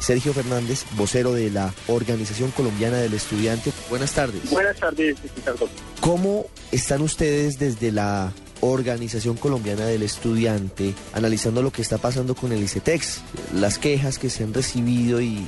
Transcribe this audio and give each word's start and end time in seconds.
Sergio 0.00 0.34
Fernández, 0.34 0.84
vocero 0.96 1.32
de 1.32 1.48
la 1.48 1.72
Organización 1.86 2.50
Colombiana 2.50 2.98
del 2.98 3.14
Estudiante. 3.14 3.72
Buenas 3.88 4.12
tardes. 4.12 4.50
Buenas 4.50 4.76
tardes, 4.76 5.16
Ricardo. 5.34 5.66
¿Cómo 6.00 6.44
están 6.70 7.00
ustedes 7.00 7.58
desde 7.58 7.90
la 7.90 8.34
Organización 8.60 9.36
Colombiana 9.36 9.86
del 9.86 10.02
Estudiante, 10.02 10.94
analizando 11.12 11.62
lo 11.62 11.70
que 11.70 11.82
está 11.82 11.98
pasando 11.98 12.34
con 12.34 12.52
el 12.52 12.62
ICETEX, 12.62 13.22
las 13.54 13.78
quejas 13.78 14.18
que 14.18 14.30
se 14.30 14.44
han 14.44 14.54
recibido 14.54 15.20
y, 15.20 15.46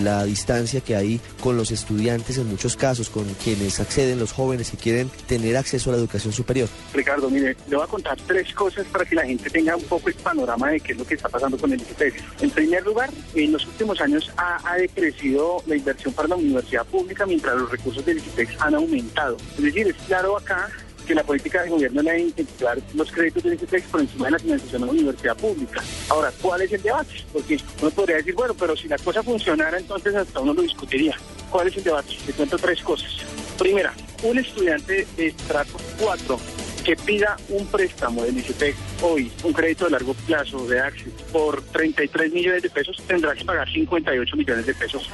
la 0.00 0.24
distancia 0.24 0.80
que 0.80 0.96
hay 0.96 1.20
con 1.42 1.58
los 1.58 1.70
estudiantes 1.70 2.38
en 2.38 2.46
muchos 2.46 2.76
casos, 2.76 3.10
con 3.10 3.24
quienes 3.34 3.80
acceden 3.80 4.18
los 4.18 4.32
jóvenes 4.32 4.70
que 4.70 4.78
quieren 4.78 5.10
tener 5.26 5.58
acceso 5.58 5.90
a 5.90 5.92
la 5.92 5.98
educación 5.98 6.32
superior. 6.32 6.68
Ricardo, 6.94 7.28
mire, 7.28 7.54
le 7.68 7.76
voy 7.76 7.84
a 7.84 7.88
contar 7.88 8.16
tres 8.26 8.54
cosas 8.54 8.86
para 8.86 9.04
que 9.04 9.14
la 9.14 9.26
gente 9.26 9.50
tenga 9.50 9.76
un 9.76 9.82
poco 9.82 10.08
el 10.08 10.14
panorama 10.14 10.70
de 10.70 10.80
qué 10.80 10.92
es 10.92 10.98
lo 10.98 11.04
que 11.04 11.14
está 11.14 11.28
pasando 11.28 11.58
con 11.58 11.70
el 11.72 11.80
ICETEX. 11.82 12.22
En 12.40 12.50
primer 12.50 12.82
lugar, 12.84 13.10
en 13.34 13.52
los 13.52 13.66
últimos 13.66 14.00
años 14.00 14.30
ha, 14.38 14.58
ha 14.64 14.76
decrecido 14.76 15.62
la 15.66 15.76
inversión 15.76 16.14
para 16.14 16.28
la 16.28 16.36
universidad 16.36 16.86
pública 16.86 17.26
mientras 17.26 17.56
los 17.56 17.70
recursos 17.70 18.04
del 18.06 18.18
ICETEX 18.18 18.60
han 18.60 18.74
aumentado. 18.74 19.36
Es 19.58 19.64
decir, 19.64 19.86
es 19.86 19.96
claro 20.06 20.38
acá 20.38 20.70
que 21.06 21.14
la 21.14 21.24
política 21.24 21.62
del 21.62 21.70
gobierno 21.70 22.00
es 22.00 22.22
incentivar 22.22 22.78
los 22.94 23.10
créditos 23.10 23.42
del 23.42 23.54
ICETEX 23.54 23.86
por 23.88 24.00
encima 24.00 24.26
de 24.26 24.30
la 24.32 24.38
financiación 24.38 24.80
de 24.82 24.86
la 24.86 24.92
universidad 24.92 25.36
pública. 25.36 25.82
Ahora, 26.08 26.32
¿cuál 26.40 26.62
es 26.62 26.72
el 26.72 26.82
debate? 26.82 27.24
Porque 27.32 27.60
uno 27.80 27.90
podría 27.90 28.16
decir, 28.16 28.34
bueno, 28.34 28.54
pero 28.54 28.76
si 28.76 28.88
la 28.88 28.98
cosa 28.98 29.22
funcionara, 29.22 29.78
entonces 29.78 30.14
hasta 30.14 30.40
uno 30.40 30.54
lo 30.54 30.62
discutiría. 30.62 31.16
¿Cuál 31.50 31.68
es 31.68 31.76
el 31.76 31.84
debate? 31.84 32.16
Le 32.26 32.32
cuento 32.32 32.58
tres 32.58 32.80
cosas. 32.82 33.10
Primera, 33.58 33.92
un 34.22 34.38
estudiante 34.38 35.06
de 35.16 35.26
estrato 35.26 35.78
4 35.98 36.38
que 36.84 36.96
pida 36.96 37.36
un 37.50 37.66
préstamo 37.66 38.22
del 38.24 38.38
ICETEX 38.38 38.76
hoy, 39.02 39.30
un 39.44 39.52
crédito 39.52 39.84
de 39.84 39.90
largo 39.92 40.14
plazo 40.14 40.66
de 40.66 40.80
Access, 40.80 41.12
por 41.32 41.62
33 41.62 42.32
millones 42.32 42.62
de 42.62 42.70
pesos, 42.70 42.96
tendrá 43.06 43.34
que 43.34 43.44
pagar 43.44 43.70
58 43.70 44.36
millones 44.36 44.66
de 44.66 44.74
pesos, 44.74 45.10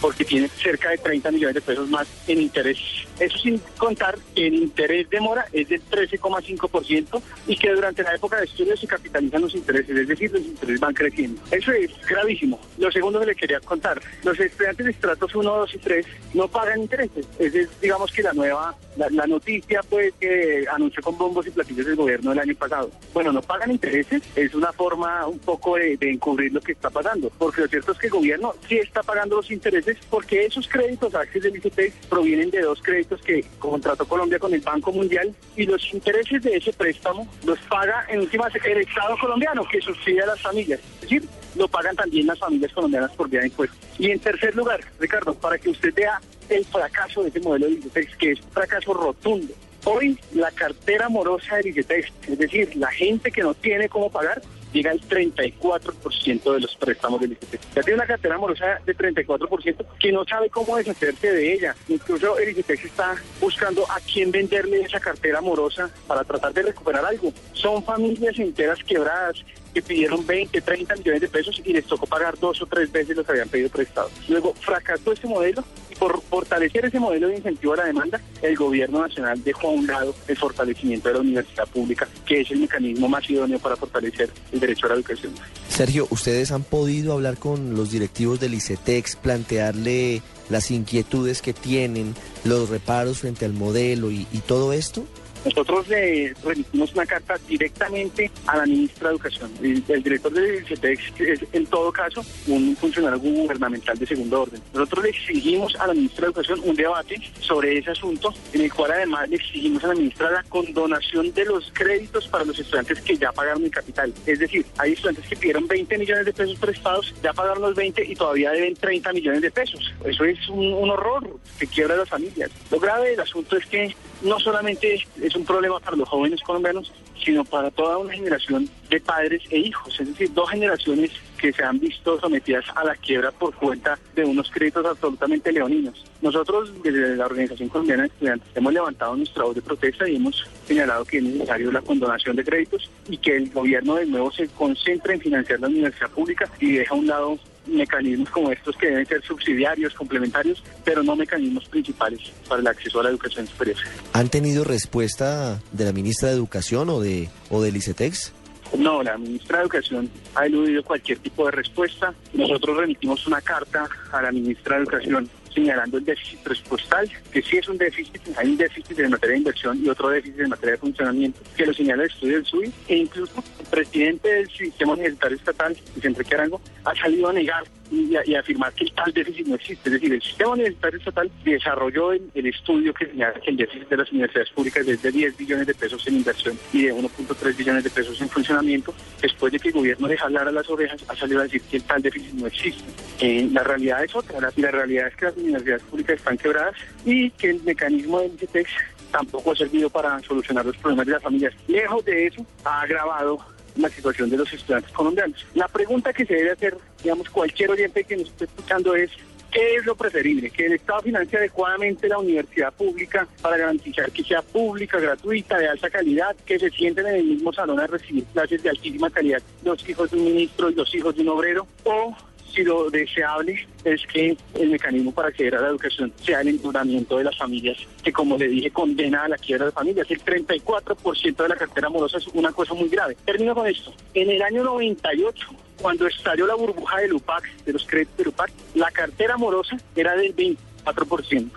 porque 0.00 0.24
tiene 0.24 0.48
cerca 0.48 0.90
de 0.90 0.98
30 0.98 1.30
millones 1.32 1.54
de 1.54 1.60
pesos 1.60 1.88
más 1.88 2.06
en 2.26 2.40
interés. 2.40 2.78
Eso 3.18 3.38
sin 3.38 3.58
contar 3.76 4.18
que 4.34 4.46
el 4.46 4.54
interés 4.54 5.08
de 5.10 5.20
mora 5.20 5.46
es 5.52 5.68
del 5.68 5.82
13,5% 5.90 7.22
y 7.46 7.56
que 7.56 7.72
durante 7.72 8.02
la 8.02 8.14
época 8.14 8.38
de 8.38 8.44
estudio 8.44 8.76
se 8.76 8.86
capitalizan 8.86 9.42
los 9.42 9.54
intereses, 9.54 9.96
es 9.96 10.08
decir, 10.08 10.32
los 10.32 10.42
intereses 10.42 10.80
van 10.80 10.94
creciendo. 10.94 11.40
Eso 11.50 11.72
es 11.72 11.90
gravísimo. 12.08 12.60
Lo 12.78 12.90
segundo 12.92 13.20
que 13.20 13.26
le 13.26 13.34
quería 13.34 13.60
contar, 13.60 14.00
los 14.22 14.38
estudiantes 14.38 14.86
de 14.86 14.92
estratos 14.92 15.34
1, 15.34 15.50
2 15.50 15.74
y 15.74 15.78
3 15.78 16.06
no 16.34 16.48
pagan 16.48 16.82
intereses. 16.82 17.26
Es, 17.38 17.80
digamos 17.80 18.12
que 18.12 18.22
la 18.22 18.32
nueva, 18.32 18.76
la, 18.98 19.26
noticia 19.26 19.80
pues 19.88 20.12
que 20.18 20.64
anunció 20.72 21.02
con 21.02 21.16
bombos 21.16 21.46
y 21.46 21.50
platillos 21.50 21.86
del 21.86 21.96
gobierno 21.96 22.32
el 22.32 22.38
año 22.38 22.54
pasado. 22.54 22.90
Bueno, 23.12 23.32
no 23.32 23.42
pagan 23.42 23.70
intereses, 23.70 24.22
es 24.34 24.54
una 24.54 24.72
forma 24.72 25.26
un 25.26 25.38
poco 25.38 25.76
de, 25.76 25.98
encubrir 26.00 26.52
lo 26.52 26.60
que 26.60 26.72
está 26.72 26.90
pasando, 26.90 27.30
porque 27.38 27.62
lo 27.62 27.68
cierto 27.68 27.92
es 27.92 27.98
que 27.98 28.06
el 28.06 28.12
gobierno 28.12 28.54
sí 28.68 28.78
está 28.78 29.02
pagando 29.02 29.36
los 29.36 29.50
intereses 29.50 29.98
porque 30.10 30.46
esos 30.46 30.66
créditos 30.68 31.14
Access 31.14 31.42
del 31.42 31.56
ICT 31.56 32.08
provienen 32.08 32.50
de 32.50 32.62
dos 32.62 32.80
créditos 32.82 33.20
que 33.22 33.44
contrató 33.58 34.06
Colombia 34.06 34.38
con 34.38 34.54
el 34.54 34.60
Banco 34.60 34.92
Mundial 34.92 35.34
y 35.56 35.64
los 35.64 35.92
intereses 35.92 36.42
de 36.42 36.56
ese 36.56 36.72
préstamo 36.72 37.28
los 37.44 37.58
paga 37.60 38.06
en 38.08 38.20
últimas 38.20 38.52
el 38.64 38.78
Estado 38.78 39.16
colombiano 39.20 39.66
que 39.70 39.80
subsidia 39.80 40.24
a 40.24 40.28
las 40.28 40.40
familias. 40.40 40.80
Es 40.96 41.00
decir, 41.02 41.28
lo 41.54 41.68
pagan 41.68 41.96
también 41.96 42.26
las 42.26 42.38
familias 42.38 42.72
colombianas 42.72 43.12
por 43.12 43.28
vía 43.28 43.40
de 43.40 43.46
impuestos. 43.46 43.78
Y 43.98 44.10
en 44.10 44.20
tercer 44.20 44.54
lugar, 44.54 44.80
Ricardo, 44.98 45.34
para 45.34 45.58
que 45.58 45.70
usted 45.70 45.92
vea 45.94 46.20
el 46.48 46.64
fracaso 46.64 47.22
de 47.22 47.28
ese 47.28 47.40
modelo 47.40 47.66
de 47.66 47.72
ICT, 47.74 48.16
que 48.18 48.32
es 48.32 48.40
un 48.40 48.50
fracaso 48.50 48.94
rotundo. 48.94 49.54
Hoy 49.84 50.18
la 50.34 50.50
cartera 50.50 51.08
morosa 51.08 51.56
del 51.56 51.68
ICETEX, 51.68 52.12
es 52.28 52.38
decir, 52.38 52.76
la 52.76 52.90
gente 52.90 53.30
que 53.30 53.42
no 53.42 53.54
tiene 53.54 53.88
cómo 53.88 54.10
pagar, 54.10 54.42
llega 54.72 54.90
al 54.90 55.00
34% 55.00 56.52
de 56.52 56.60
los 56.60 56.76
préstamos 56.76 57.20
del 57.20 57.32
ICETEX. 57.32 57.74
Ya 57.74 57.82
tiene 57.82 57.94
una 57.94 58.06
cartera 58.06 58.38
morosa 58.38 58.80
de 58.84 58.96
34% 58.96 59.86
que 59.98 60.12
no 60.12 60.24
sabe 60.24 60.50
cómo 60.50 60.76
deshacerse 60.76 61.32
de 61.32 61.54
ella. 61.54 61.74
Incluso 61.88 62.38
el 62.38 62.50
ICETEX 62.50 62.84
está 62.84 63.16
buscando 63.40 63.90
a 63.90 64.00
quién 64.00 64.30
venderle 64.30 64.80
esa 64.80 65.00
cartera 65.00 65.40
morosa 65.40 65.90
para 66.06 66.24
tratar 66.24 66.52
de 66.52 66.62
recuperar 66.62 67.04
algo. 67.04 67.32
Son 67.52 67.82
familias 67.82 68.38
enteras 68.38 68.82
quebradas 68.84 69.44
pidieron 69.82 70.26
20, 70.26 70.60
30 70.60 70.96
millones 70.96 71.20
de 71.20 71.28
pesos 71.28 71.60
y 71.64 71.72
les 71.72 71.84
tocó 71.84 72.06
pagar 72.06 72.38
dos 72.38 72.60
o 72.62 72.66
tres 72.66 72.90
veces 72.90 73.16
lo 73.16 73.24
que 73.24 73.32
habían 73.32 73.48
pedido 73.48 73.68
prestado. 73.68 74.10
Luego 74.28 74.54
fracasó 74.60 75.12
ese 75.12 75.26
modelo 75.26 75.64
y 75.90 75.94
por 75.94 76.20
fortalecer 76.22 76.86
ese 76.86 76.98
modelo 76.98 77.28
de 77.28 77.36
incentivo 77.36 77.74
a 77.74 77.78
la 77.78 77.84
demanda, 77.86 78.20
el 78.42 78.56
gobierno 78.56 79.00
nacional 79.00 79.42
dejó 79.42 79.68
a 79.68 79.72
un 79.72 79.86
lado 79.86 80.14
el 80.26 80.36
fortalecimiento 80.36 81.08
de 81.08 81.14
la 81.14 81.20
universidad 81.20 81.66
pública, 81.68 82.08
que 82.26 82.40
es 82.40 82.50
el 82.50 82.58
mecanismo 82.60 83.08
más 83.08 83.28
idóneo 83.28 83.58
para 83.58 83.76
fortalecer 83.76 84.30
el 84.52 84.60
derecho 84.60 84.86
a 84.86 84.90
la 84.90 84.94
educación. 84.96 85.34
Sergio, 85.68 86.06
¿ustedes 86.10 86.50
han 86.52 86.62
podido 86.62 87.12
hablar 87.12 87.38
con 87.38 87.74
los 87.74 87.90
directivos 87.90 88.40
del 88.40 88.54
ICETEX, 88.54 89.16
plantearle 89.16 90.22
las 90.48 90.70
inquietudes 90.70 91.42
que 91.42 91.52
tienen, 91.52 92.14
los 92.44 92.68
reparos 92.68 93.18
frente 93.18 93.44
al 93.44 93.52
modelo 93.52 94.10
y 94.10 94.24
todo 94.46 94.72
esto? 94.72 95.04
Nosotros 95.44 95.88
le 95.88 96.34
remitimos 96.44 96.92
una 96.94 97.06
carta 97.06 97.36
directamente 97.48 98.30
a 98.46 98.58
la 98.58 98.66
ministra 98.66 99.08
de 99.08 99.14
Educación. 99.14 99.50
El, 99.62 100.02
director 100.02 100.32
del 100.32 100.66
CETEX 100.66 101.20
es, 101.20 101.40
en 101.52 101.66
todo 101.66 101.92
caso, 101.92 102.24
un 102.46 102.76
funcionario 102.76 103.18
gubernamental 103.18 103.98
de 103.98 104.06
segundo 104.06 104.42
orden. 104.42 104.60
Nosotros 104.72 105.04
le 105.04 105.10
exigimos 105.10 105.74
a 105.76 105.86
la 105.86 105.94
ministra 105.94 106.22
de 106.22 106.26
Educación 106.28 106.60
un 106.64 106.74
debate 106.74 107.20
sobre 107.40 107.78
ese 107.78 107.90
asunto, 107.90 108.32
en 108.52 108.62
el 108.62 108.72
cual 108.72 108.92
además 108.92 109.28
le 109.28 109.36
exigimos 109.36 109.84
a 109.84 109.88
la 109.88 109.94
ministra 109.94 110.30
la 110.30 110.42
condonación 110.44 111.32
de 111.32 111.44
los 111.44 111.70
créditos 111.72 112.26
para 112.28 112.44
los 112.44 112.58
estudiantes 112.58 113.00
que 113.00 113.16
ya 113.16 113.32
pagaron 113.32 113.64
el 113.64 113.70
capital. 113.70 114.12
Es 114.26 114.38
decir, 114.38 114.64
hay 114.78 114.92
estudiantes 114.92 115.26
que 115.26 115.36
pidieron 115.36 115.66
20 115.66 115.98
millones 115.98 116.26
de 116.26 116.32
pesos 116.32 116.58
prestados, 116.58 117.14
ya 117.22 117.32
pagaron 117.32 117.62
los 117.62 117.74
20 117.74 118.04
y 118.04 118.14
todavía 118.14 118.50
deben 118.50 118.74
30 118.74 119.12
millones 119.12 119.42
de 119.42 119.50
pesos. 119.50 119.92
Eso 120.04 120.24
es 120.24 120.48
un, 120.48 120.72
un 120.72 120.90
horror 120.90 121.38
que 121.58 121.66
quiebra 121.66 121.94
a 121.94 121.98
las 121.98 122.08
familias. 122.08 122.50
Lo 122.70 122.78
grave 122.78 123.10
del 123.10 123.20
asunto 123.20 123.56
es 123.56 123.66
que 123.66 123.94
no 124.22 124.38
solamente 124.40 125.04
es 125.28 125.36
un 125.36 125.44
problema 125.44 125.78
para 125.78 125.96
los 125.96 126.08
jóvenes 126.08 126.42
colombianos, 126.42 126.92
sino 127.22 127.44
para 127.44 127.70
toda 127.70 127.98
una 127.98 128.12
generación 128.12 128.68
de 128.88 129.00
padres 129.00 129.42
e 129.50 129.58
hijos, 129.58 130.00
es 130.00 130.08
decir, 130.08 130.32
dos 130.32 130.50
generaciones 130.50 131.10
que 131.38 131.52
se 131.52 131.62
han 131.62 131.78
visto 131.78 132.18
sometidas 132.18 132.64
a 132.74 132.84
la 132.84 132.96
quiebra 132.96 133.30
por 133.30 133.54
cuenta 133.54 133.98
de 134.14 134.24
unos 134.24 134.50
créditos 134.50 134.84
absolutamente 134.84 135.52
leoninos. 135.52 136.04
Nosotros, 136.20 136.72
desde 136.82 137.16
la 137.16 137.26
Organización 137.26 137.68
Colombiana 137.68 138.02
de 138.04 138.08
Estudiantes, 138.08 138.48
hemos 138.54 138.72
levantado 138.72 139.16
nuestra 139.16 139.44
voz 139.44 139.54
de 139.54 139.62
protesta 139.62 140.08
y 140.08 140.16
hemos 140.16 140.46
señalado 140.66 141.04
que 141.04 141.18
es 141.18 141.24
necesario 141.24 141.70
la 141.70 141.82
condonación 141.82 142.34
de 142.34 142.44
créditos 142.44 142.90
y 143.08 143.18
que 143.18 143.36
el 143.36 143.50
gobierno 143.50 143.96
de 143.96 144.06
nuevo 144.06 144.32
se 144.32 144.48
concentre 144.48 145.14
en 145.14 145.20
financiar 145.20 145.60
la 145.60 145.68
universidad 145.68 146.10
pública 146.10 146.50
y 146.58 146.72
deja 146.72 146.94
a 146.94 146.98
un 146.98 147.06
lado 147.06 147.38
mecanismos 147.68 148.30
como 148.30 148.50
estos 148.50 148.76
que 148.76 148.86
deben 148.86 149.06
ser 149.06 149.22
subsidiarios, 149.22 149.94
complementarios, 149.94 150.62
pero 150.84 151.02
no 151.02 151.16
mecanismos 151.16 151.66
principales 151.66 152.20
para 152.48 152.60
el 152.60 152.66
acceso 152.66 153.00
a 153.00 153.04
la 153.04 153.10
educación 153.10 153.46
superior. 153.46 153.76
¿Han 154.12 154.28
tenido 154.28 154.64
respuesta 154.64 155.60
de 155.72 155.84
la 155.84 155.92
ministra 155.92 156.28
de 156.28 156.34
Educación 156.34 156.88
o 156.90 157.00
de 157.00 157.28
o 157.50 157.62
del 157.62 157.76
ICETEX? 157.76 158.32
No, 158.76 159.02
la 159.02 159.16
ministra 159.16 159.58
de 159.58 159.62
Educación 159.64 160.10
ha 160.34 160.46
eludido 160.46 160.82
cualquier 160.82 161.18
tipo 161.18 161.46
de 161.46 161.52
respuesta. 161.52 162.12
Nosotros 162.34 162.76
remitimos 162.76 163.26
una 163.26 163.40
carta 163.40 163.88
a 164.12 164.22
la 164.22 164.30
ministra 164.30 164.76
de 164.76 164.82
Educación 164.82 165.30
señalando 165.58 165.98
el 165.98 166.04
déficit 166.04 166.38
presupuestal, 166.40 167.10
que 167.32 167.42
sí 167.42 167.56
es 167.56 167.68
un 167.68 167.78
déficit, 167.78 168.20
hay 168.36 168.50
un 168.50 168.56
déficit 168.56 168.98
en 168.98 169.10
materia 169.10 169.32
de 169.32 169.38
inversión 169.38 169.84
y 169.84 169.88
otro 169.88 170.08
déficit 170.10 170.40
en 170.40 170.50
materia 170.50 170.72
de 170.72 170.78
funcionamiento, 170.78 171.40
que 171.56 171.66
lo 171.66 171.74
señala 171.74 172.04
el 172.04 172.10
estudio 172.10 172.34
del 172.34 172.46
SUI, 172.46 172.72
e 172.88 172.96
incluso 172.96 173.42
el 173.58 173.66
presidente 173.66 174.28
del 174.28 174.48
Sistema 174.50 174.92
Universitario 174.92 175.36
Estatal, 175.36 175.76
Vicente 175.94 176.34
Arango, 176.34 176.60
ha 176.84 176.94
salido 176.94 177.28
a 177.28 177.32
negar 177.32 177.64
y, 177.90 178.34
a, 178.34 178.40
afirmar 178.40 178.72
que 178.72 178.84
el 178.84 178.92
tal 178.92 179.12
déficit 179.12 179.46
no 179.46 179.54
existe. 179.54 179.88
Es 179.88 179.92
decir, 179.92 180.12
el 180.12 180.22
Sistema 180.22 180.52
Universitario 180.52 180.98
Estatal 180.98 181.30
desarrolló 181.44 182.12
el, 182.12 182.30
estudio 182.34 182.94
que 182.94 183.06
señala 183.06 183.34
que 183.40 183.50
el 183.50 183.56
déficit 183.56 183.88
de 183.88 183.96
las 183.96 184.10
universidades 184.10 184.50
públicas 184.50 184.86
es 184.86 185.02
de 185.02 185.12
10 185.12 185.36
billones 185.36 185.66
de 185.66 185.74
pesos 185.74 186.06
en 186.06 186.16
inversión 186.16 186.58
y 186.72 186.82
de 186.84 186.94
1.3 186.94 187.56
billones 187.56 187.84
de 187.84 187.90
pesos 187.90 188.20
en 188.20 188.28
funcionamiento. 188.28 188.94
Después 189.20 189.52
de 189.52 189.58
que 189.58 189.68
el 189.68 189.74
gobierno 189.74 190.08
deja 190.08 190.24
hablar 190.24 190.48
a 190.48 190.52
las 190.52 190.68
orejas, 190.68 191.04
ha 191.08 191.16
salido 191.16 191.40
a 191.40 191.44
decir 191.44 191.62
que 191.62 191.76
el 191.78 191.82
tal 191.84 192.02
déficit 192.02 192.32
no 192.34 192.46
existe. 192.46 192.84
Eh, 193.20 193.48
la 193.52 193.62
realidad 193.62 194.04
es 194.04 194.14
otra. 194.14 194.40
La, 194.40 194.52
la 194.56 194.70
realidad 194.70 195.08
es 195.08 195.16
que 195.16 195.24
las 195.26 195.36
universidades 195.36 195.82
públicas 195.82 196.16
están 196.16 196.38
quebradas 196.38 196.74
y 197.04 197.30
que 197.30 197.50
el 197.50 197.62
mecanismo 197.62 198.20
del 198.20 198.32
ICETEX 198.34 198.70
tampoco 199.10 199.52
ha 199.52 199.56
servido 199.56 199.90
para 199.90 200.18
solucionar 200.20 200.64
los 200.64 200.76
problemas 200.76 201.06
de 201.06 201.12
las 201.12 201.22
familias. 201.22 201.54
Lejos 201.66 202.04
de 202.04 202.26
eso, 202.26 202.44
ha 202.64 202.82
agravado 202.82 203.38
la 203.78 203.88
situación 203.88 204.28
de 204.30 204.36
los 204.36 204.52
estudiantes 204.52 204.92
colombianos. 204.92 205.46
La 205.54 205.68
pregunta 205.68 206.12
que 206.12 206.26
se 206.26 206.34
debe 206.34 206.52
hacer, 206.52 206.76
digamos, 207.02 207.30
cualquier 207.30 207.70
oyente 207.70 208.04
que 208.04 208.16
nos 208.16 208.28
esté 208.28 208.44
escuchando 208.44 208.94
es, 208.94 209.10
¿Qué 209.50 209.76
es 209.76 209.86
lo 209.86 209.96
preferible? 209.96 210.50
Que 210.50 210.66
el 210.66 210.74
Estado 210.74 211.00
financie 211.00 211.38
adecuadamente 211.38 212.06
la 212.06 212.18
universidad 212.18 212.70
pública 212.72 213.26
para 213.40 213.56
garantizar 213.56 214.10
que 214.10 214.22
sea 214.22 214.42
pública, 214.42 215.00
gratuita, 215.00 215.56
de 215.56 215.68
alta 215.68 215.88
calidad, 215.88 216.36
que 216.44 216.58
se 216.58 216.68
sienten 216.70 217.06
en 217.06 217.14
el 217.16 217.24
mismo 217.24 217.52
salón 217.54 217.80
a 217.80 217.86
recibir 217.86 218.24
clases 218.26 218.62
de 218.62 218.68
altísima 218.68 219.08
calidad 219.08 219.40
los 219.64 219.88
hijos 219.88 220.10
de 220.10 220.18
un 220.18 220.24
ministro 220.24 220.68
y 220.68 220.74
los 220.74 220.94
hijos 220.94 221.16
de 221.16 221.22
un 221.22 221.30
obrero, 221.30 221.66
o 221.84 222.14
si 222.54 222.62
lo 222.62 222.90
deseable 222.90 223.66
es 223.84 224.06
que 224.06 224.36
el 224.54 224.70
mecanismo 224.70 225.12
para 225.12 225.28
acceder 225.28 225.56
a 225.56 225.60
la 225.60 225.68
educación 225.68 226.12
sea 226.22 226.40
el 226.40 226.48
enduramiento 226.48 227.18
de 227.18 227.24
las 227.24 227.36
familias, 227.36 227.76
que 228.02 228.12
como 228.12 228.36
le 228.36 228.48
dije, 228.48 228.70
condena 228.70 229.24
a 229.24 229.28
la 229.28 229.36
quiebra 229.36 229.66
de 229.66 229.72
familias. 229.72 230.10
El 230.10 230.22
34% 230.22 231.36
de 231.36 231.48
la 231.48 231.56
cartera 231.56 231.86
amorosa 231.86 232.18
es 232.18 232.26
una 232.28 232.52
cosa 232.52 232.74
muy 232.74 232.88
grave. 232.88 233.16
Termino 233.24 233.54
con 233.54 233.66
esto. 233.66 233.92
En 234.14 234.30
el 234.30 234.42
año 234.42 234.64
98, 234.64 235.46
Cuando 235.80 236.08
estalló 236.08 236.44
la 236.46 236.56
burbuja 236.56 236.98
del 236.98 237.12
UPAC, 237.12 237.64
de 237.64 237.72
los 237.72 237.86
créditos 237.86 238.16
del 238.16 238.28
UPAC, 238.28 238.50
la 238.74 238.90
cartera 238.90 239.36
morosa 239.36 239.76
era 239.94 240.16
del 240.16 240.34
24%. 240.34 241.50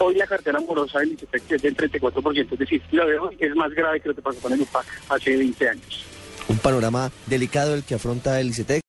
Hoy 0.00 0.14
la 0.16 0.26
cartera 0.26 0.58
morosa 0.60 0.98
del 0.98 1.12
ICETEX 1.12 1.52
es 1.52 1.62
del 1.62 1.76
34%, 1.76 2.52
es 2.52 2.58
decir, 2.58 2.82
lo 2.90 3.06
veo 3.06 3.30
es 3.38 3.54
más 3.54 3.70
grave 3.72 4.00
que 4.00 4.08
lo 4.08 4.14
que 4.16 4.22
pasó 4.22 4.40
con 4.40 4.52
el 4.52 4.60
UPAC 4.60 4.84
hace 5.08 5.36
20 5.36 5.68
años. 5.68 6.04
Un 6.48 6.58
panorama 6.58 7.12
delicado 7.26 7.74
el 7.74 7.84
que 7.84 7.94
afronta 7.94 8.40
el 8.40 8.48
ICETEX. 8.48 8.76